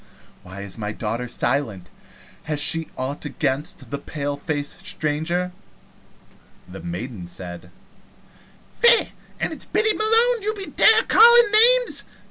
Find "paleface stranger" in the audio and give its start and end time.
3.99-5.51